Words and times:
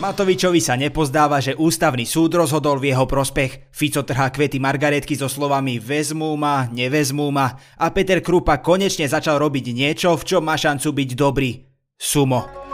Matovičovi 0.00 0.64
sa 0.64 0.80
nepozdáva, 0.80 1.44
že 1.44 1.52
ústavný 1.52 2.08
súd 2.08 2.32
rozhodol 2.32 2.80
v 2.80 2.96
jeho 2.96 3.04
prospech. 3.04 3.68
Fico 3.68 4.00
trhá 4.00 4.32
kvety 4.32 4.56
Margaretky 4.56 5.12
so 5.12 5.28
slovami 5.28 5.76
vezmú 5.76 6.32
ma, 6.40 6.72
nevezmú 6.72 7.28
ma 7.28 7.60
a 7.76 7.92
Peter 7.92 8.24
Krupa 8.24 8.64
konečne 8.64 9.04
začal 9.04 9.36
robiť 9.36 9.76
niečo, 9.76 10.16
v 10.16 10.24
čom 10.24 10.40
má 10.40 10.56
šancu 10.56 10.88
byť 10.96 11.10
dobrý. 11.12 11.68
Sumo. 12.00 12.69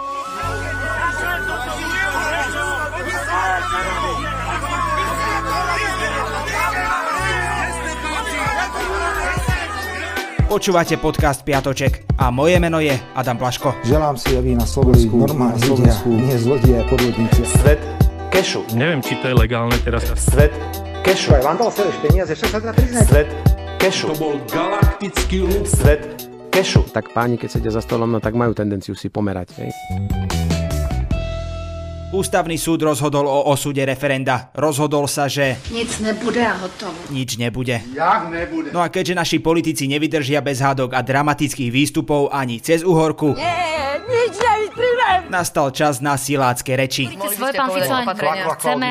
Počúvate 10.56 10.96
podcast 10.96 11.44
Piatoček 11.44 12.16
a 12.16 12.32
moje 12.32 12.56
meno 12.56 12.80
je 12.80 12.96
Adam 13.12 13.36
Plaško. 13.36 13.76
Želám 13.84 14.16
si, 14.16 14.40
aby 14.40 14.56
na 14.56 14.64
Slovensku, 14.64 15.12
normálne 15.12 15.60
Slovensku, 15.60 16.08
nie 16.08 16.32
zlodia 16.32 16.80
a 16.80 16.84
podvodníci. 16.88 17.44
Svet 17.60 17.76
kešu. 18.32 18.64
Neviem, 18.72 19.04
či 19.04 19.20
to 19.20 19.28
je 19.28 19.36
legálne 19.36 19.76
teraz. 19.84 20.08
Svet 20.16 20.56
kešu. 21.04 21.36
Aj 21.36 21.44
vám 21.44 21.60
dal 21.60 21.68
serieš 21.68 22.00
peniaze, 22.00 22.32
však 22.32 22.48
sa 22.48 22.58
teda 22.64 22.72
priznať. 22.72 23.04
Svet 23.04 23.28
kešu. 23.76 24.06
To 24.08 24.16
bol 24.16 24.40
galaktický 24.48 25.44
ľud. 25.44 25.68
Svet 25.68 26.24
kešu. 26.48 26.88
Tak 26.88 27.12
páni, 27.12 27.36
keď 27.36 27.60
sedia 27.60 27.72
za 27.76 27.84
stolom, 27.84 28.08
no 28.08 28.16
tak 28.24 28.32
majú 28.32 28.56
tendenciu 28.56 28.96
si 28.96 29.12
pomerať. 29.12 29.60
Hej. 29.60 29.76
Ústavný 32.06 32.54
súd 32.54 32.86
rozhodol 32.86 33.26
o 33.26 33.50
osude 33.50 33.82
referenda. 33.82 34.54
Rozhodol 34.54 35.10
sa, 35.10 35.26
že 35.26 35.58
Nic 35.68 35.90
nebude 35.98 36.38
a 36.38 36.54
hotovo. 36.54 36.94
nič 37.10 37.34
nebude. 37.34 37.82
Jak 37.82 38.30
nebude. 38.30 38.70
No 38.70 38.78
a 38.78 38.86
keďže 38.86 39.18
naši 39.18 39.38
politici 39.38 39.90
nevydržia 39.90 40.38
bez 40.38 40.62
hádok 40.62 40.94
a 40.94 41.02
dramatických 41.02 41.66
výstupov 41.66 42.30
ani 42.30 42.62
cez 42.62 42.86
uhorku, 42.86 43.34
Nie, 43.34 43.98
nič 44.06 44.38
nevytrvám. 44.38 45.26
nastal 45.28 45.74
čas 45.74 45.98
na 45.98 46.14
silácké 46.14 46.78
reči. 46.78 47.10
Svoj 47.10 47.52
pán 47.52 47.74
Fico, 47.74 47.94
chceme, 48.54 48.88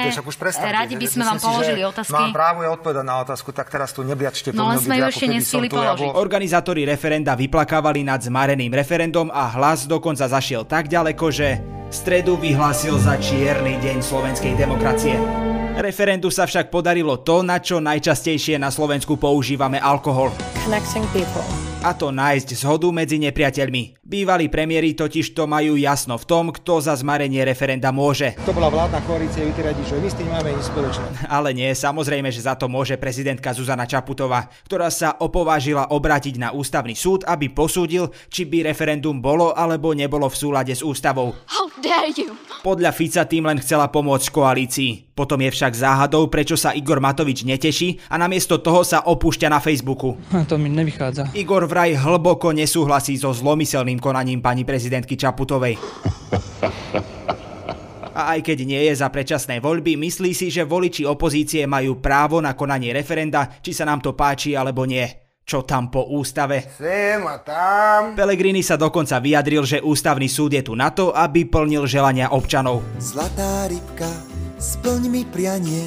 radi 0.69 0.95
by 0.99 1.07
sme 1.07 1.23
vám 1.23 1.39
položili 1.39 1.81
otázky. 1.81 2.11
Mám 2.11 2.35
právo 2.35 2.59
ja 2.61 2.75
odpovedať 2.75 3.05
na 3.07 3.15
otázku, 3.23 3.55
tak 3.55 3.71
teraz 3.71 3.95
tu 3.95 4.03
nebliačte 4.03 4.51
po 4.51 4.59
No, 4.59 4.69
len 4.69 4.77
sme 4.77 4.99
ju 4.99 5.07
ešte 5.07 5.25
ja 5.31 5.39
položiť. 5.71 6.11
Organizátori 6.13 6.83
referenda 6.83 7.31
vyplakávali 7.31 8.03
nad 8.03 8.19
zmareným 8.19 8.75
referendum 8.75 9.31
a 9.31 9.47
hlas 9.55 9.87
dokonca 9.87 10.27
zašiel 10.27 10.67
tak 10.67 10.91
ďaleko, 10.91 11.25
že 11.31 11.63
stredu 11.95 12.35
vyhlásil 12.35 12.99
za 12.99 13.15
čierny 13.15 13.79
deň 13.79 14.03
slovenskej 14.03 14.59
demokracie. 14.59 15.15
Referendu 15.79 16.27
sa 16.27 16.43
však 16.43 16.67
podarilo 16.67 17.23
to, 17.23 17.39
na 17.39 17.63
čo 17.63 17.79
najčastejšie 17.79 18.59
na 18.59 18.67
Slovensku 18.67 19.15
používame 19.15 19.79
alkohol. 19.79 20.35
A 21.85 21.91
to 21.95 22.11
nájsť 22.11 22.49
zhodu 22.59 22.91
medzi 22.91 23.15
nepriateľmi. 23.23 24.03
Bývalí 24.05 24.53
premiéri 24.53 24.93
totiž 24.93 25.33
to 25.33 25.49
majú 25.49 25.73
jasno 25.81 26.21
v 26.21 26.29
tom, 26.29 26.53
kto 26.53 26.77
za 26.77 26.93
zmarenie 26.93 27.41
referenda 27.41 27.89
môže. 27.89 28.37
To 28.45 28.53
bola 28.53 28.69
vládna 28.69 29.01
koalícia, 29.01 29.41
vy 29.41 29.49
ty 29.57 29.65
radi, 29.65 29.81
že 29.81 29.97
my 29.97 30.05
s 30.05 30.13
tým 30.13 30.29
máme 30.29 30.53
nič 30.53 30.69
spoločné. 30.69 31.07
Ale 31.41 31.57
nie, 31.57 31.73
samozrejme, 31.73 32.29
že 32.29 32.45
za 32.45 32.53
to 32.53 32.69
môže 32.69 33.01
prezidentka 33.01 33.49
Zuzana 33.49 33.89
Čaputová, 33.89 34.45
ktorá 34.69 34.93
sa 34.93 35.17
opovážila 35.17 35.89
obrátiť 35.89 36.37
na 36.37 36.53
ústavný 36.53 36.93
súd, 36.93 37.25
aby 37.25 37.49
posúdil, 37.49 38.13
či 38.29 38.45
by 38.45 38.69
referendum 38.69 39.17
bolo 39.17 39.57
alebo 39.57 39.97
nebolo 39.97 40.29
v 40.29 40.37
súlade 40.37 40.77
s 40.77 40.85
ústavou. 40.85 41.33
How 41.49 41.65
dare 41.81 42.13
you? 42.13 42.37
Podľa 42.61 42.93
Fica 42.93 43.25
tým 43.25 43.49
len 43.49 43.57
chcela 43.57 43.89
pomôcť 43.89 44.29
koalícii. 44.29 45.05
Potom 45.15 45.39
je 45.39 45.47
však 45.47 45.79
záhadou, 45.79 46.27
prečo 46.27 46.59
sa 46.59 46.75
Igor 46.75 46.99
Matovič 46.99 47.47
neteší 47.47 48.03
a 48.11 48.19
namiesto 48.19 48.59
toho 48.59 48.83
sa 48.83 49.05
opúšťa 49.07 49.47
na 49.47 49.63
Facebooku. 49.63 50.19
To 50.51 50.61
mi 50.61 50.69
nevychádza. 50.69 51.33
Igor 51.33 51.65
vraj 51.65 51.97
hlboko 51.97 52.53
nesúhlasí 52.53 53.17
so 53.17 53.33
zlomyselným 53.33 53.94
konaním 53.97 54.39
pani 54.39 54.67
prezidentky 54.67 55.15
Čaputovej. 55.17 55.77
A 58.15 58.39
aj 58.39 58.47
keď 58.47 58.63
nie 58.63 58.79
je 58.87 58.95
za 58.95 59.11
predčasné 59.11 59.59
voľby, 59.59 59.99
myslí 59.99 60.31
si, 60.31 60.47
že 60.47 60.63
voliči 60.63 61.03
opozície 61.03 61.67
majú 61.67 61.99
právo 61.99 62.39
na 62.39 62.55
konanie 62.55 62.95
referenda, 62.95 63.59
či 63.59 63.75
sa 63.75 63.83
nám 63.83 63.99
to 63.99 64.15
páči 64.15 64.55
alebo 64.55 64.87
nie. 64.87 65.03
Čo 65.45 65.61
tam 65.61 65.93
po 65.93 66.09
ústave? 66.09 66.73
Sem 66.73 67.21
a 67.21 67.37
tam. 67.43 68.17
Pellegrini 68.17 68.65
sa 68.65 68.81
dokonca 68.81 69.21
vyjadril, 69.21 69.61
že 69.61 69.83
ústavný 69.83 70.25
súd 70.25 70.57
je 70.57 70.63
tu 70.65 70.73
na 70.73 70.89
to, 70.89 71.13
aby 71.13 71.45
plnil 71.45 71.85
želania 71.85 72.33
občanov. 72.33 72.81
Zlatá 72.97 73.69
rybka, 73.69 74.09
splň 74.57 75.01
mi 75.05 75.21
prianie, 75.21 75.85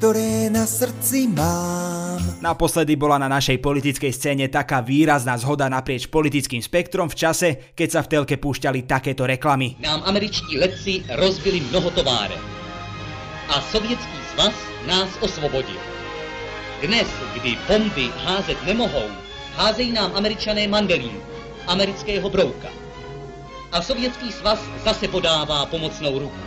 ktoré 0.00 0.48
na 0.48 0.64
srdci 0.64 1.28
mám. 1.28 2.40
Naposledy 2.40 2.96
bola 2.96 3.20
na 3.20 3.28
našej 3.28 3.60
politickej 3.60 4.08
scéne 4.16 4.48
taká 4.48 4.80
výrazná 4.80 5.36
zhoda 5.36 5.68
naprieč 5.68 6.08
politickým 6.08 6.64
spektrom 6.64 7.12
v 7.12 7.20
čase, 7.20 7.48
keď 7.76 7.88
sa 7.92 8.00
v 8.00 8.08
telke 8.16 8.40
púšťali 8.40 8.88
takéto 8.88 9.28
reklamy. 9.28 9.76
Nám 9.76 10.00
američtí 10.08 10.56
letci 10.56 11.04
rozbili 11.20 11.60
mnoho 11.68 11.92
továren. 11.92 12.40
A 13.52 13.60
sovětský 13.68 14.18
svaz 14.32 14.56
nás 14.88 15.12
osvobodil. 15.20 15.76
Dnes, 16.80 17.04
kdy 17.36 17.60
bomby 17.68 18.08
házet 18.24 18.56
nemohou, 18.64 19.04
házejí 19.52 19.92
nám 19.92 20.16
američané 20.16 20.64
mandelínu, 20.64 21.20
amerického 21.68 22.24
brouka. 22.32 22.72
A 23.68 23.84
sovětský 23.84 24.32
svaz 24.32 24.64
zase 24.80 25.12
podává 25.12 25.68
pomocnou 25.68 26.24
ruku. 26.24 26.40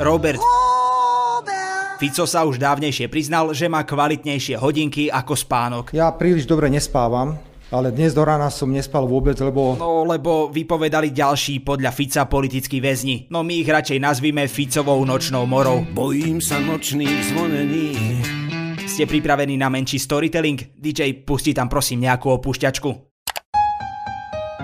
Robert 0.00 0.40
Fico 1.96 2.28
sa 2.28 2.44
už 2.44 2.60
dávnejšie 2.60 3.08
priznal, 3.08 3.56
že 3.56 3.72
má 3.72 3.80
kvalitnejšie 3.80 4.60
hodinky 4.60 5.08
ako 5.08 5.32
spánok. 5.32 5.84
Ja 5.96 6.12
príliš 6.12 6.44
dobre 6.44 6.68
nespávam, 6.68 7.40
ale 7.72 7.88
dnes 7.88 8.12
do 8.12 8.20
rána 8.20 8.52
som 8.52 8.68
nespal 8.68 9.08
vôbec, 9.08 9.40
lebo 9.40 9.80
No 9.80 10.04
lebo 10.04 10.52
vypovedali 10.52 11.08
ďalší 11.08 11.64
podľa 11.64 11.96
Fica 11.96 12.28
politickí 12.28 12.84
väzni. 12.84 13.24
No 13.32 13.40
my 13.40 13.64
ich 13.64 13.68
radšej 13.72 13.96
nazvime 13.96 14.44
Ficovou 14.44 15.00
nočnou 15.08 15.48
morou. 15.48 15.88
Bojím 15.96 16.44
sa 16.44 16.60
nočných 16.60 17.32
zvonení. 17.32 17.88
Ste 18.84 19.08
pripravení 19.08 19.56
na 19.56 19.72
menší 19.72 19.96
storytelling? 19.96 20.76
DJ, 20.76 21.24
pusti 21.24 21.56
tam 21.56 21.72
prosím 21.72 22.04
nejakú 22.04 22.28
opúšťačku. 22.28 22.92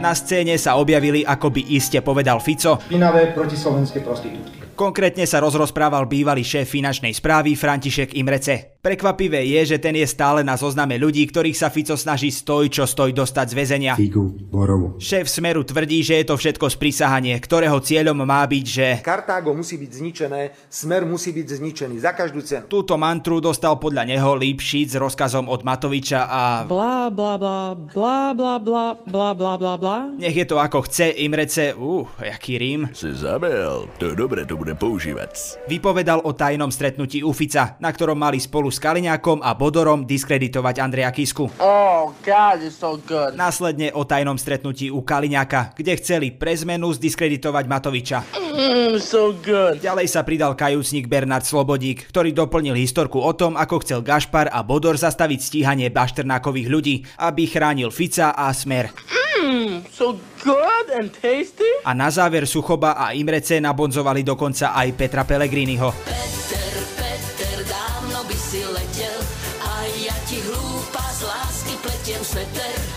Na 0.04 0.12
scéne 0.12 0.53
sa 0.60 0.76
objavili, 0.76 1.25
ako 1.25 1.49
by 1.49 1.62
iste 1.81 1.97
povedal 2.04 2.44
Fico, 2.44 2.76
špinavé 2.76 3.32
protislovenské 3.32 4.04
prostitútky. 4.04 4.62
Konkrétne 4.82 5.31
sa 5.31 5.38
rozrozprával 5.38 6.10
bývalý 6.10 6.43
šéf 6.43 6.75
finančnej 6.75 7.15
správy 7.15 7.54
František 7.54 8.19
Imrece. 8.19 8.72
Prekvapivé 8.82 9.47
je, 9.47 9.62
že 9.62 9.78
ten 9.78 9.94
je 9.94 10.03
stále 10.10 10.43
na 10.43 10.59
zozname 10.59 10.98
ľudí, 10.98 11.22
ktorých 11.31 11.54
sa 11.54 11.70
Fico 11.70 11.94
snaží 11.94 12.34
stoj 12.34 12.66
čo 12.66 12.82
stoj 12.82 13.15
dostať 13.15 13.47
z 13.47 13.54
väzenia. 13.54 13.93
Figu, 13.94 14.34
borovu. 14.50 14.98
Šéf 14.98 15.31
Smeru 15.31 15.62
tvrdí, 15.62 16.03
že 16.03 16.19
je 16.19 16.26
to 16.26 16.34
všetko 16.34 16.66
sprísahanie, 16.66 17.38
ktorého 17.38 17.78
cieľom 17.78 18.26
má 18.26 18.43
byť, 18.43 18.66
že 18.66 18.87
Kartágo 18.98 19.54
musí 19.54 19.78
byť 19.78 19.87
zničené, 19.87 20.41
smer 20.66 21.06
musí 21.06 21.31
byť 21.31 21.62
zničený 21.62 22.03
za 22.03 22.10
každú 22.10 22.43
cenu. 22.43 22.66
túto 22.66 22.98
mantru 22.98 23.38
dostal 23.38 23.78
podľa 23.78 24.03
neho 24.03 24.34
Lipšic 24.34 24.91
s 24.91 24.97
rozkazom 24.99 25.47
od 25.47 25.62
Matoviča 25.62 26.26
a 26.26 26.66
Bla, 26.66 27.06
bla, 27.06 27.38
bla, 27.38 27.78
bla, 27.78 28.34
bla, 28.34 28.54
bla, 28.59 28.87
bla, 28.99 29.31
bla, 29.31 29.54
bla, 29.62 29.75
bla. 29.78 29.99
nech 30.19 30.34
je 30.34 30.43
to 30.43 30.59
ako 30.59 30.91
chce, 30.91 31.22
Imrece, 31.22 31.70
uh, 31.78 32.03
jaký 32.19 32.59
rím, 32.59 32.91
Si 32.91 33.14
zabel. 33.14 33.87
To 34.03 34.10
je 34.10 34.19
dobre, 34.19 34.43
to 34.43 34.59
bude 34.59 34.75
používať. 34.75 35.70
vypovedal 35.70 36.26
o 36.26 36.34
tajnom 36.34 36.75
stretnutí 36.75 37.22
u 37.22 37.31
Fica, 37.31 37.78
na 37.78 37.94
ktorom 37.94 38.19
mali 38.19 38.43
spolu 38.43 38.72
s 38.72 38.81
Kaliňákom 38.81 39.44
a 39.44 39.53
Bodorom 39.53 40.09
diskreditovať 40.09 40.81
Andreja 40.81 41.12
Kisku. 41.12 41.53
Oh, 41.60 42.16
God, 42.25 42.59
so 42.72 42.97
good. 43.05 43.37
Následne 43.37 43.93
o 43.93 44.09
tajnom 44.09 44.41
stretnutí 44.41 44.88
u 44.88 45.05
Kaliňáka, 45.05 45.77
kde 45.77 46.00
chceli 46.00 46.33
pre 46.33 46.56
zmenu 46.56 46.91
zdiskreditovať 46.97 47.65
Matoviča. 47.69 48.19
Mm, 48.32 48.97
so 48.97 49.37
good. 49.37 49.84
Ďalej 49.84 50.09
sa 50.09 50.25
pridal 50.25 50.56
kajúcnik 50.56 51.06
Bernard 51.06 51.44
Slobodík, 51.44 52.09
ktorý 52.09 52.32
doplnil 52.32 52.75
historku 52.81 53.21
o 53.21 53.32
tom, 53.37 53.61
ako 53.61 53.84
chcel 53.84 54.00
Gašpar 54.00 54.49
a 54.49 54.65
Bodor 54.65 54.97
zastaviť 54.97 55.41
stíhanie 55.44 55.93
Bašternákových 55.93 56.69
ľudí, 56.72 56.94
aby 57.21 57.44
chránil 57.44 57.93
Fica 57.93 58.32
a 58.32 58.49
Smer. 58.56 58.88
Mm, 59.43 59.84
so 59.93 60.16
good 60.41 60.87
and 60.94 61.12
tasty. 61.12 61.67
A 61.85 61.93
na 61.93 62.08
záver 62.08 62.49
Suchoba 62.49 62.94
a 62.97 63.12
Imrece 63.12 63.61
nabonzovali 63.61 64.25
dokonca 64.25 64.73
aj 64.73 64.88
Petra 64.97 65.23
Pellegriniho. 65.29 66.42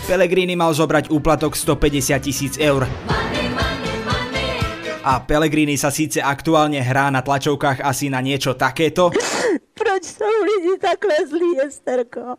Pellegrini 0.06 0.54
mal 0.54 0.70
zobrať 0.70 1.10
úplatok 1.10 1.58
150 1.58 2.22
tisíc 2.22 2.54
eur. 2.62 2.86
A 5.02 5.12
Pellegrini 5.22 5.74
sa 5.74 5.90
síce 5.90 6.22
aktuálne 6.22 6.78
hrá 6.78 7.10
na 7.10 7.26
tlačovkách 7.26 7.82
asi 7.82 8.06
na 8.06 8.22
niečo 8.22 8.54
takéto, 8.54 9.10
Proč 9.76 10.18
sú 10.18 10.26
lidi 10.26 10.78
takhle 10.82 11.14
zlí, 11.26 11.50
Esterko? 11.62 12.38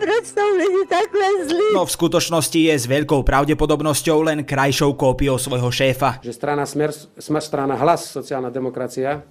Proč 0.00 0.24
sú 0.32 0.44
lidi 0.56 0.84
takhle 0.88 1.28
zlí? 1.48 1.68
no 1.76 1.84
v 1.84 1.92
skutočnosti 1.92 2.60
je 2.68 2.74
s 2.76 2.84
veľkou 2.84 3.20
pravdepodobnosťou 3.24 4.28
len 4.28 4.44
krajšou 4.44 4.92
kópiou 4.96 5.36
svojho 5.40 5.68
šéfa. 5.72 6.20
Že 6.24 6.32
strana 6.32 6.64
Smer, 6.64 6.92
Smer 7.16 7.42
strana 7.44 7.76
Hlas, 7.76 8.12
sociálna 8.12 8.48
demokracia, 8.48 9.24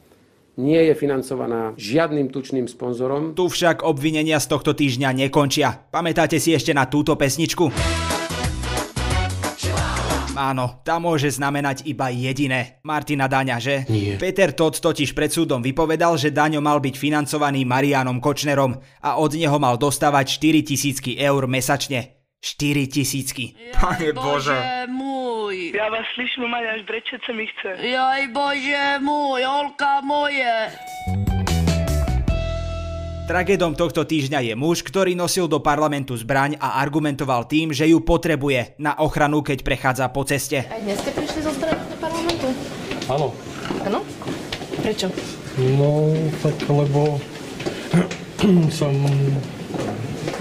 nie 0.59 0.91
je 0.91 0.93
financovaná 0.93 1.71
žiadnym 1.79 2.27
tučným 2.27 2.67
sponzorom. 2.67 3.31
Tu 3.31 3.47
však 3.47 3.87
obvinenia 3.87 4.43
z 4.43 4.51
tohto 4.51 4.75
týždňa 4.75 5.15
nekončia. 5.15 5.87
Pamätáte 5.87 6.35
si 6.35 6.51
ešte 6.51 6.75
na 6.75 6.83
túto 6.91 7.15
pesničku? 7.15 7.71
Áno, 10.39 10.79
tá 10.87 11.03
môže 11.03 11.27
znamenať 11.35 11.83
iba 11.83 12.07
jediné. 12.15 12.79
Martina 12.87 13.27
Daňa, 13.27 13.57
že? 13.59 13.83
Nie. 13.91 14.15
Peter 14.15 14.55
Todd 14.55 14.79
totiž 14.79 15.11
pred 15.11 15.27
súdom 15.27 15.59
vypovedal, 15.59 16.15
že 16.15 16.31
Daňo 16.31 16.63
mal 16.63 16.79
byť 16.79 16.95
financovaný 16.95 17.67
Marianom 17.67 18.23
Kočnerom 18.23 18.79
a 19.03 19.19
od 19.19 19.35
neho 19.35 19.59
mal 19.59 19.75
dostávať 19.75 20.39
4 20.39 20.63
tisícky 20.63 21.19
eur 21.19 21.43
mesačne. 21.43 22.18
4 22.39 22.87
tisícky. 22.87 23.51
Pane 23.75 24.15
Bože. 24.15 24.55
môj. 24.87 25.75
Ja 25.75 25.91
vás 25.91 26.07
slyším, 26.15 26.47
Maňa, 26.47 26.79
až 26.79 26.81
brečet 26.87 27.19
sa 27.27 27.35
mi 27.35 27.43
chce. 27.51 27.83
Jaj 27.83 28.31
Bože 28.31 29.03
môj, 29.03 29.43
Olka 29.43 29.99
moje. 29.99 30.71
Tragédom 33.27 33.75
tohto 33.75 34.07
týždňa 34.07 34.39
je 34.41 34.53
muž, 34.55 34.81
ktorý 34.87 35.13
nosil 35.19 35.51
do 35.51 35.59
parlamentu 35.59 36.15
zbraň 36.15 36.55
a 36.57 36.79
argumentoval 36.79 37.45
tým, 37.45 37.75
že 37.75 37.91
ju 37.91 37.99
potrebuje 38.01 38.79
na 38.79 38.95
ochranu, 38.97 39.43
keď 39.43 39.59
prechádza 39.61 40.07
po 40.09 40.23
ceste. 40.23 40.63
Aj 40.63 40.79
dnes 40.81 40.97
ste 40.97 41.11
prišli 41.13 41.43
zo 41.43 41.51
zbraň 41.53 41.77
do 41.91 41.97
parlamentu? 41.99 42.47
Áno. 43.11 43.27
Áno? 43.85 43.99
Prečo? 44.79 45.11
No, 45.75 46.15
tak 46.39 46.55
lebo 46.71 47.19
som 48.79 48.95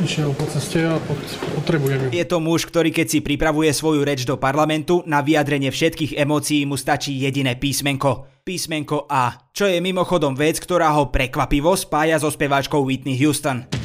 išiel 0.03 0.31
po 0.35 0.47
ceste 0.47 0.87
a 0.87 0.99
pot, 1.03 1.19
potrebujem 1.59 2.09
ju. 2.09 2.09
Je 2.15 2.25
to 2.27 2.39
muž, 2.39 2.67
ktorý 2.67 2.91
keď 2.95 3.07
si 3.07 3.19
pripravuje 3.21 3.71
svoju 3.75 4.03
reč 4.07 4.23
do 4.27 4.39
parlamentu, 4.39 5.03
na 5.07 5.23
vyjadrenie 5.23 5.71
všetkých 5.71 6.19
emócií 6.19 6.67
mu 6.67 6.79
stačí 6.79 7.15
jediné 7.19 7.59
písmenko. 7.59 8.43
Písmenko 8.47 9.05
A, 9.11 9.51
čo 9.53 9.69
je 9.69 9.77
mimochodom 9.83 10.33
vec, 10.33 10.57
ktorá 10.57 10.89
ho 10.97 11.13
prekvapivo 11.13 11.77
spája 11.77 12.17
so 12.17 12.33
speváčkou 12.33 12.81
Whitney 12.81 13.19
Houston. 13.21 13.78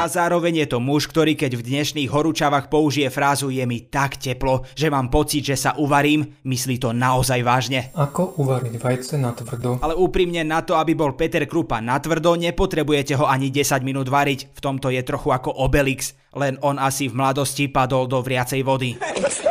A 0.00 0.08
zároveň 0.08 0.64
je 0.64 0.72
to 0.72 0.80
muž, 0.80 1.12
ktorý 1.12 1.36
keď 1.36 1.60
v 1.60 1.66
dnešných 1.76 2.08
horúčavách 2.08 2.72
použije 2.72 3.12
frázu 3.12 3.52
je 3.52 3.60
mi 3.68 3.84
tak 3.84 4.16
teplo, 4.16 4.64
že 4.72 4.88
mám 4.88 5.12
pocit, 5.12 5.44
že 5.44 5.60
sa 5.60 5.76
uvarím, 5.76 6.40
myslí 6.40 6.80
to 6.80 6.96
naozaj 6.96 7.36
vážne. 7.44 7.92
Ako 7.92 8.32
uvariť 8.40 8.80
vajce 8.80 9.20
na 9.20 9.36
tvrdo? 9.36 9.76
Ale 9.84 9.92
úprimne 9.92 10.40
na 10.40 10.64
to, 10.64 10.80
aby 10.80 10.96
bol 10.96 11.12
Peter 11.20 11.44
Krupa 11.44 11.84
na 11.84 12.00
tvrdo, 12.00 12.32
nepotrebujete 12.32 13.12
ho 13.20 13.28
ani 13.28 13.52
10 13.52 13.84
minút 13.84 14.08
variť. 14.08 14.48
V 14.56 14.60
tomto 14.64 14.88
je 14.88 15.04
trochu 15.04 15.36
ako 15.36 15.52
Obelix, 15.68 16.16
len 16.32 16.56
on 16.64 16.80
asi 16.80 17.12
v 17.12 17.20
mladosti 17.20 17.68
padol 17.68 18.08
do 18.08 18.24
vriacej 18.24 18.64
vody. 18.64 18.96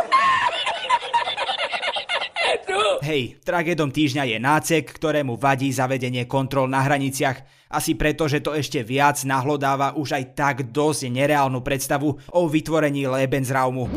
Hej, 3.09 3.41
tragédom 3.41 3.89
týždňa 3.89 4.21
je 4.29 4.37
nácek, 4.37 4.85
ktorému 4.85 5.33
vadí 5.41 5.73
zavedenie 5.73 6.29
kontrol 6.29 6.69
na 6.69 6.85
hraniciach, 6.85 7.41
asi 7.73 7.97
preto, 7.97 8.29
že 8.29 8.37
to 8.37 8.53
ešte 8.53 8.85
viac 8.85 9.17
nahlodáva 9.25 9.97
už 9.97 10.13
aj 10.13 10.23
tak 10.37 10.55
dosť 10.69 11.09
nereálnu 11.09 11.65
predstavu 11.65 12.13
o 12.13 12.41
vytvorení 12.45 13.09
Lebensraumu. 13.09 13.89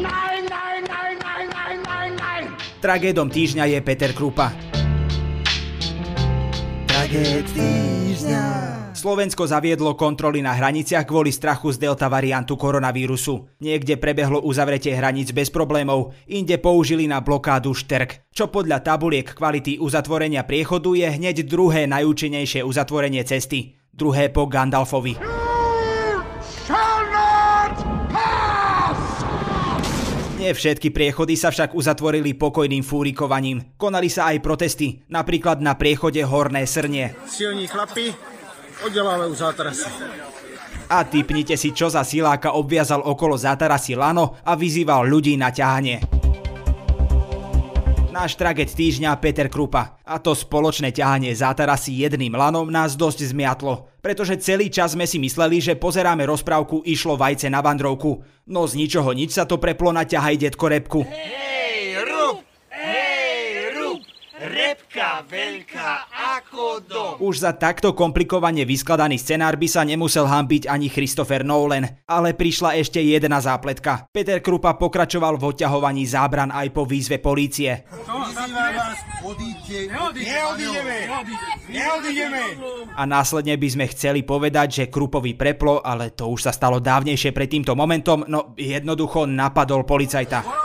Tragédom 2.81 3.29
týždňa 3.29 3.76
je 3.76 3.79
Peter 3.85 4.17
Krupa. 4.17 4.49
Tragéd 6.88 7.44
týždňa. 7.53 8.01
Slovensko 9.02 9.50
zaviedlo 9.50 9.99
kontroly 9.99 10.46
na 10.46 10.54
hraniciach 10.54 11.02
kvôli 11.02 11.34
strachu 11.34 11.75
z 11.75 11.82
delta 11.82 12.06
variantu 12.06 12.54
koronavírusu. 12.54 13.58
Niekde 13.58 13.99
prebehlo 13.99 14.38
uzavretie 14.38 14.94
hraníc 14.94 15.34
bez 15.34 15.50
problémov, 15.50 16.14
inde 16.31 16.54
použili 16.62 17.10
na 17.10 17.19
blokádu 17.19 17.75
šterk, 17.75 18.31
čo 18.31 18.46
podľa 18.46 18.78
tabuliek 18.78 19.26
kvality 19.26 19.82
uzatvorenia 19.82 20.46
priechodu 20.46 20.94
je 20.94 21.19
hneď 21.19 21.43
druhé 21.50 21.90
najúčinnejšie 21.90 22.62
uzatvorenie 22.62 23.26
cesty. 23.26 23.75
Druhé 23.90 24.31
po 24.31 24.46
Gandalfovi. 24.46 25.19
Nie 30.38 30.54
všetky 30.54 30.94
priechody 30.94 31.34
sa 31.34 31.50
však 31.50 31.75
uzatvorili 31.75 32.38
pokojným 32.38 32.87
fúrikovaním. 32.87 33.75
Konali 33.75 34.06
sa 34.06 34.31
aj 34.31 34.46
protesty, 34.46 35.02
napríklad 35.10 35.58
na 35.58 35.75
priechode 35.75 36.22
Horné 36.22 36.70
Srnie. 36.70 37.19
Silní 37.26 37.66
chlapi 37.66 38.31
oddelávajú 38.84 39.32
zátarasy. 39.34 39.88
A 40.93 41.08
typnite 41.08 41.56
si, 41.56 41.73
čo 41.73 41.88
za 41.88 42.05
siláka 42.05 42.52
obviazal 42.52 43.00
okolo 43.00 43.38
zátarasy 43.38 43.96
lano 43.96 44.37
a 44.44 44.52
vyzýval 44.52 45.08
ľudí 45.08 45.40
na 45.40 45.49
ťahanie. 45.49 46.05
Náš 48.12 48.37
traget 48.37 48.69
týždňa 48.76 49.17
Peter 49.25 49.49
Krupa. 49.49 49.96
A 50.05 50.20
to 50.20 50.37
spoločné 50.37 50.93
ťahanie 50.93 51.32
zátarasy 51.32 52.05
jedným 52.05 52.37
lanom 52.37 52.69
nás 52.69 52.93
dosť 52.93 53.32
zmiatlo. 53.32 53.88
Pretože 54.05 54.37
celý 54.37 54.69
čas 54.69 54.93
sme 54.93 55.08
si 55.08 55.17
mysleli, 55.17 55.64
že 55.64 55.81
pozeráme 55.81 56.28
rozprávku 56.28 56.85
Išlo 56.85 57.17
vajce 57.17 57.49
na 57.49 57.64
vandrovku. 57.64 58.20
No 58.52 58.69
z 58.69 58.76
ničoho 58.76 59.17
nič 59.17 59.32
sa 59.32 59.49
to 59.49 59.56
preplo 59.56 59.96
na 59.96 60.05
ťahaj 60.05 60.37
detko 60.37 60.69
repku. 60.69 61.00
Hej, 61.08 61.51
Repka 64.73 65.21
veľká 65.29 66.09
ako 66.41 66.65
dom. 66.89 67.13
Už 67.21 67.45
za 67.45 67.53
takto 67.53 67.93
komplikovane 67.93 68.65
vyskladaný 68.65 69.21
scenár 69.21 69.61
by 69.61 69.69
sa 69.69 69.85
nemusel 69.85 70.25
hambiť 70.25 70.65
ani 70.65 70.89
Christopher 70.89 71.45
Nolan, 71.45 71.85
ale 72.09 72.33
prišla 72.33 72.81
ešte 72.81 72.97
jedna 73.05 73.37
zápletka. 73.45 74.09
Peter 74.09 74.41
Krupa 74.41 74.73
pokračoval 74.81 75.37
v 75.37 75.53
odťahovaní 75.53 76.09
zábran 76.09 76.49
aj 76.49 76.73
po 76.73 76.89
výzve 76.89 77.21
polície. 77.21 77.85
A 82.97 83.03
následne 83.05 83.55
by 83.61 83.69
sme 83.69 83.93
chceli 83.93 84.25
povedať, 84.25 84.69
že 84.73 84.85
Krupovi 84.89 85.37
preplo, 85.37 85.85
ale 85.85 86.17
to 86.17 86.33
už 86.33 86.49
sa 86.49 86.53
stalo 86.57 86.81
dávnejšie 86.81 87.37
pred 87.37 87.53
týmto 87.53 87.77
momentom, 87.77 88.25
no 88.25 88.57
jednoducho 88.57 89.29
napadol 89.29 89.85
policajta. 89.85 90.62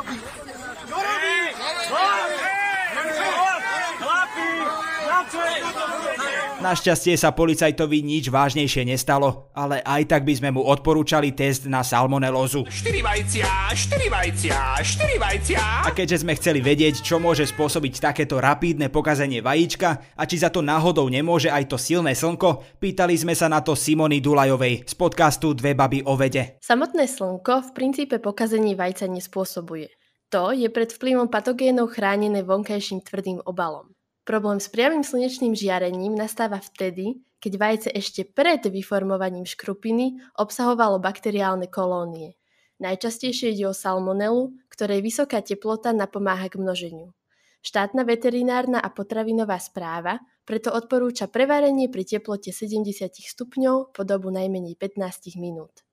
Našťastie 6.67 7.15
sa 7.15 7.31
policajtovi 7.31 8.03
nič 8.03 8.27
vážnejšie 8.27 8.83
nestalo, 8.83 9.47
ale 9.55 9.79
aj 9.87 10.03
tak 10.11 10.27
by 10.27 10.35
sme 10.35 10.49
mu 10.51 10.67
odporúčali 10.67 11.31
test 11.31 11.63
na 11.63 11.79
salmonelózu. 11.79 12.67
4 12.67 12.91
vajcia, 12.99 13.47
4 13.71 14.11
vajcia, 14.11 14.75
4 14.75 15.15
vajcia. 15.15 15.63
A 15.87 15.95
keďže 15.95 16.27
sme 16.27 16.35
chceli 16.35 16.59
vedieť, 16.59 16.99
čo 16.99 17.23
môže 17.23 17.47
spôsobiť 17.47 18.11
takéto 18.11 18.43
rapídne 18.43 18.91
pokazenie 18.91 19.39
vajíčka 19.39 20.19
a 20.19 20.27
či 20.27 20.43
za 20.43 20.51
to 20.51 20.59
náhodou 20.59 21.07
nemôže 21.07 21.47
aj 21.47 21.71
to 21.71 21.79
silné 21.79 22.11
slnko, 22.11 22.59
pýtali 22.83 23.15
sme 23.15 23.31
sa 23.31 23.47
na 23.47 23.63
to 23.63 23.71
Simony 23.71 24.19
Dulajovej 24.19 24.91
z 24.91 24.93
podcastu 24.99 25.55
Dve 25.55 25.71
baby 25.71 26.03
o 26.03 26.19
vede. 26.19 26.59
Samotné 26.59 27.07
slnko 27.07 27.63
v 27.63 27.69
princípe 27.71 28.19
pokazenie 28.19 28.75
vajca 28.75 29.07
nespôsobuje. 29.07 29.87
To 30.35 30.51
je 30.51 30.68
pred 30.68 30.92
vplyvom 30.92 31.31
patogénov 31.31 31.95
chránené 31.95 32.44
vonkajším 32.44 33.07
tvrdým 33.07 33.39
obalom. 33.47 33.96
Problém 34.27 34.59
s 34.59 34.67
priamým 34.67 35.07
slnečným 35.07 35.55
žiarením 35.55 36.11
nastáva 36.11 36.59
vtedy, 36.59 37.23
keď 37.39 37.53
vajce 37.55 37.89
ešte 37.95 38.27
pred 38.27 38.59
vyformovaním 38.59 39.47
škrupiny 39.47 40.19
obsahovalo 40.35 40.99
bakteriálne 40.99 41.71
kolónie. 41.71 42.35
Najčastejšie 42.83 43.55
ide 43.55 43.71
o 43.71 43.73
salmonelu, 43.73 44.51
ktorej 44.67 44.99
vysoká 44.99 45.39
teplota 45.39 45.95
napomáha 45.95 46.51
k 46.51 46.59
množeniu. 46.59 47.15
Štátna 47.63 48.03
veterinárna 48.03 48.83
a 48.83 48.91
potravinová 48.91 49.63
správa 49.63 50.19
preto 50.43 50.75
odporúča 50.75 51.31
prevarenie 51.31 51.87
pri 51.87 52.03
teplote 52.03 52.51
70 52.51 52.83
stupňov 53.07 53.95
po 53.95 54.03
dobu 54.03 54.27
najmenej 54.27 54.75
15 54.75 55.39
minút. 55.39 55.86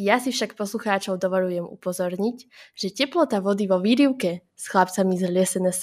Ja 0.00 0.16
si 0.16 0.32
však 0.32 0.56
poslucháčov 0.56 1.20
dovolujem 1.20 1.68
upozorniť, 1.68 2.36
že 2.72 2.96
teplota 2.96 3.44
vody 3.44 3.68
vo 3.68 3.76
výrivke 3.76 4.40
s 4.56 4.64
chlapcami 4.72 5.20
z 5.20 5.28
LSNS 5.28 5.82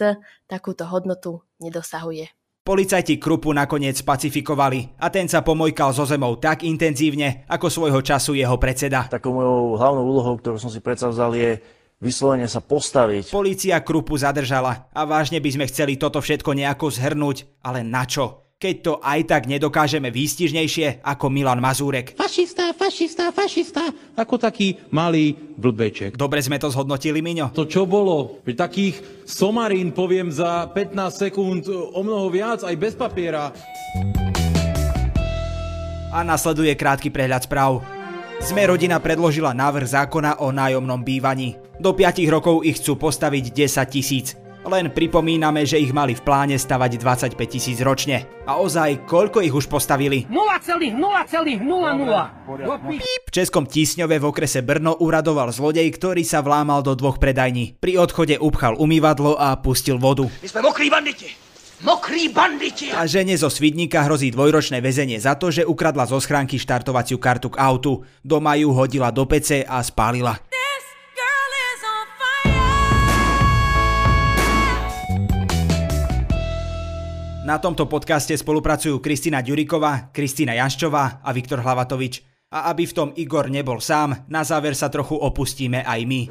takúto 0.50 0.90
hodnotu 0.90 1.46
nedosahuje. 1.62 2.26
Policajti 2.66 3.22
Krupu 3.22 3.54
nakoniec 3.54 4.02
pacifikovali 4.02 4.98
a 4.98 5.14
ten 5.14 5.30
sa 5.30 5.46
pomojkal 5.46 5.94
so 5.94 6.10
zemou 6.10 6.42
tak 6.42 6.66
intenzívne, 6.66 7.46
ako 7.46 7.70
svojho 7.70 8.02
času 8.02 8.34
jeho 8.34 8.58
predseda. 8.58 9.06
Takou 9.06 9.30
mojou 9.30 9.78
hlavnou 9.78 10.06
úlohou, 10.06 10.42
ktorú 10.42 10.58
som 10.58 10.74
si 10.74 10.82
predsavzal, 10.82 11.38
je 11.38 11.62
vyslovene 12.02 12.50
sa 12.50 12.66
postaviť. 12.66 13.30
Polícia 13.30 13.78
Krupu 13.78 14.18
zadržala 14.18 14.90
a 14.90 15.06
vážne 15.06 15.38
by 15.38 15.50
sme 15.54 15.66
chceli 15.70 16.02
toto 16.02 16.18
všetko 16.18 16.58
nejako 16.58 16.90
zhrnúť, 16.90 17.62
ale 17.62 17.86
na 17.86 18.10
čo? 18.10 18.49
Keď 18.60 18.76
to 18.84 18.94
aj 19.00 19.20
tak 19.24 19.48
nedokážeme 19.48 20.12
výstižnejšie 20.12 21.00
ako 21.00 21.32
Milan 21.32 21.64
Mazúrek. 21.64 22.20
Fašista, 22.20 22.76
fašista, 22.76 23.32
fašista, 23.32 23.88
ako 24.20 24.36
taký 24.36 24.76
malý 24.92 25.32
blbeček. 25.32 26.20
Dobre 26.20 26.44
sme 26.44 26.60
to 26.60 26.68
zhodnotili, 26.68 27.24
Miňo. 27.24 27.56
To 27.56 27.64
čo 27.64 27.88
bolo? 27.88 28.44
Takých 28.44 29.24
somarín 29.24 29.96
poviem 29.96 30.28
za 30.28 30.68
15 30.76 30.92
sekúnd 31.08 31.72
o 31.72 32.04
mnoho 32.04 32.28
viac, 32.28 32.68
aj 32.68 32.76
bez 32.76 33.00
papiera. 33.00 33.56
A 36.12 36.20
nasleduje 36.28 36.76
krátky 36.76 37.16
prehľad 37.16 37.48
správ. 37.48 37.80
Sme 38.44 38.68
rodina 38.68 39.00
predložila 39.00 39.56
návrh 39.56 39.88
zákona 39.88 40.44
o 40.44 40.52
nájomnom 40.52 41.00
bývaní. 41.00 41.56
Do 41.80 41.96
5 41.96 42.28
rokov 42.28 42.68
ich 42.68 42.84
chcú 42.84 43.00
postaviť 43.00 43.56
10 43.56 43.88
tisíc. 43.88 44.39
Len 44.68 44.92
pripomíname, 44.92 45.64
že 45.64 45.80
ich 45.80 45.96
mali 45.96 46.12
v 46.12 46.22
pláne 46.22 46.60
stavať 46.60 47.00
25 47.00 47.40
tisíc 47.48 47.80
ročne. 47.80 48.28
A 48.44 48.60
ozaj, 48.60 49.08
koľko 49.08 49.40
ich 49.40 49.56
už 49.56 49.72
postavili? 49.72 50.28
0,0,00. 50.28 51.00
V 53.00 53.32
Českom 53.32 53.64
Tísňove 53.64 54.20
v 54.20 54.26
okrese 54.28 54.60
Brno 54.60 55.00
uradoval 55.00 55.56
zlodej, 55.56 55.88
ktorý 55.96 56.28
sa 56.28 56.44
vlámal 56.44 56.84
do 56.84 56.92
dvoch 56.92 57.24
predajní. 57.24 57.80
Pri 57.80 57.96
odchode 57.96 58.36
upchal 58.36 58.76
umývadlo 58.76 59.40
a 59.40 59.56
pustil 59.64 59.96
vodu. 59.96 60.28
My 60.28 60.48
sme 60.52 60.62
mokrí 60.68 60.92
banditi. 60.92 61.30
Mokrí 61.80 62.28
banditi. 62.28 62.92
A 62.92 63.08
žene 63.08 63.40
zo 63.40 63.48
Svidníka 63.48 64.04
hrozí 64.04 64.36
dvojročné 64.36 64.84
väzenie 64.84 65.16
za 65.16 65.40
to, 65.40 65.48
že 65.48 65.64
ukradla 65.64 66.04
zo 66.04 66.20
schránky 66.20 66.60
štartovaciu 66.60 67.16
kartu 67.16 67.48
k 67.48 67.60
autu. 67.64 68.04
Doma 68.20 68.60
ju 68.60 68.76
hodila 68.76 69.16
do 69.16 69.24
pece 69.24 69.64
a 69.64 69.80
spálila. 69.80 70.36
Na 77.50 77.58
tomto 77.58 77.90
podcaste 77.90 78.38
spolupracujú 78.38 79.02
Kristina 79.02 79.42
Ďuriková, 79.42 80.14
Kristina 80.14 80.54
Janščová 80.54 81.26
a 81.26 81.34
Viktor 81.34 81.66
Hlavatovič. 81.66 82.22
A 82.54 82.70
aby 82.70 82.86
v 82.86 82.94
tom 82.94 83.10
Igor 83.18 83.50
nebol 83.50 83.82
sám, 83.82 84.30
na 84.30 84.46
záver 84.46 84.78
sa 84.78 84.86
trochu 84.86 85.18
opustíme 85.18 85.82
aj 85.82 86.00
my. 86.06 86.22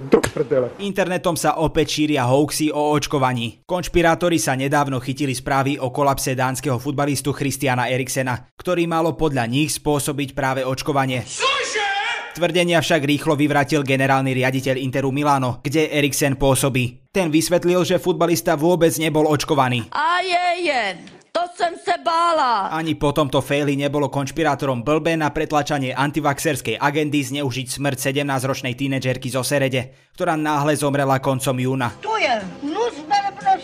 Internetom 0.78 1.34
sa 1.34 1.58
opäť 1.58 1.98
šíria 1.98 2.22
hoaxy 2.22 2.70
o 2.70 2.94
očkovaní. 2.94 3.66
Konšpirátori 3.66 4.38
sa 4.38 4.54
nedávno 4.54 5.02
chytili 5.02 5.34
správy 5.34 5.74
o 5.82 5.90
kolapse 5.90 6.38
dánskeho 6.38 6.78
futbalistu 6.78 7.34
Christiana 7.34 7.90
Eriksena, 7.90 8.54
ktorý 8.54 8.86
malo 8.86 9.18
podľa 9.18 9.50
nich 9.50 9.74
spôsobiť 9.74 10.38
práve 10.38 10.62
očkovanie. 10.62 11.26
Tvrdenia 12.38 12.78
však 12.78 13.02
rýchlo 13.02 13.34
vyvratil 13.34 13.82
generálny 13.82 14.38
riaditeľ 14.38 14.78
Interu 14.78 15.10
Milano, 15.10 15.58
kde 15.66 15.90
Eriksen 15.90 16.38
pôsobí. 16.38 17.07
Ten 17.18 17.34
vysvetlil, 17.34 17.82
že 17.82 17.98
futbalista 17.98 18.54
vôbec 18.54 18.94
nebol 18.94 19.26
očkovaný. 19.26 19.90
A 19.90 20.22
je 20.22 20.70
jen. 20.70 21.02
To 21.34 21.50
som 21.50 21.74
sa 21.74 21.98
bála. 21.98 22.70
Ani 22.70 22.94
po 22.94 23.10
tomto 23.10 23.42
faili 23.42 23.74
nebolo 23.74 24.06
konšpirátorom 24.06 24.86
blbe 24.86 25.18
na 25.18 25.34
pretlačanie 25.34 25.90
antivaxerskej 25.98 26.78
agendy 26.78 27.26
zneužiť 27.26 27.74
smrť 27.74 28.14
17-ročnej 28.14 28.78
tínedžerky 28.78 29.34
zo 29.34 29.42
Serede, 29.42 30.14
ktorá 30.14 30.38
náhle 30.38 30.78
zomrela 30.78 31.18
koncom 31.18 31.58
júna. 31.58 31.90
Tu 31.98 32.14
je 32.22 32.34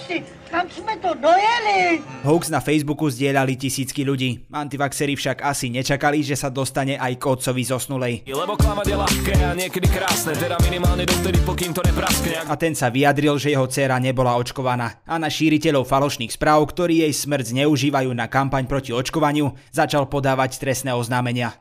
velebnosti. 0.05 0.45
Kam 0.55 0.71
sme 0.71 0.95
to 1.03 1.11
dojeli? 1.19 1.99
Hoax 2.23 2.47
na 2.47 2.63
Facebooku 2.63 3.11
zdieľali 3.11 3.59
tisícky 3.59 4.07
ľudí. 4.07 4.47
Antivaxeri 4.55 5.19
však 5.19 5.43
asi 5.43 5.67
nečakali, 5.67 6.23
že 6.23 6.39
sa 6.39 6.47
dostane 6.47 6.95
aj 6.95 7.19
k 7.19 7.25
otcovi 7.27 7.63
zosnulej. 7.67 8.15
Lebo 8.31 8.55
klamať 8.55 8.87
je 8.87 8.97
ľahké 8.97 9.35
a 9.43 9.51
niekedy 9.59 9.91
krásne, 9.91 10.39
teda 10.39 10.55
minimálne 10.63 11.03
dovtedy, 11.11 11.43
pokým 11.43 11.75
to 11.75 11.83
nepraskne. 11.83 12.47
A 12.47 12.55
ten 12.55 12.79
sa 12.79 12.87
vyjadril, 12.87 13.35
že 13.35 13.51
jeho 13.51 13.67
dcéra 13.67 13.99
nebola 13.99 14.39
očkovaná. 14.39 15.03
A 15.11 15.19
na 15.19 15.27
šíriteľov 15.27 15.91
falošných 15.91 16.31
správ, 16.31 16.63
ktorí 16.71 17.03
jej 17.03 17.11
smrť 17.11 17.51
zneužívajú 17.51 18.15
na 18.15 18.31
kampaň 18.31 18.71
proti 18.71 18.95
očkovaniu, 18.95 19.59
začal 19.75 20.07
podávať 20.07 20.63
trestné 20.63 20.95
oznámenia. 20.95 21.59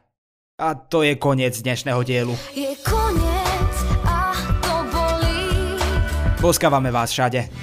A 0.62 0.78
to 0.78 1.02
je 1.02 1.18
koniec 1.18 1.58
dnešného 1.58 2.06
dielu. 2.06 2.38
Je 2.54 2.78
koniec 2.86 3.74
a 4.06 4.38
to 4.62 4.76
bolí. 4.94 5.50
Poskávame 6.38 6.94
vás 6.94 7.10
všade. 7.10 7.63